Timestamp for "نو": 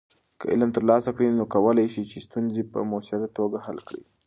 1.39-1.43